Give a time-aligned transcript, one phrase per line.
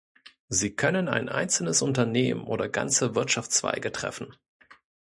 [0.49, 4.35] Sie können ein einzelnes Unternehmen oder ganze Wirtschaftszweige treffen.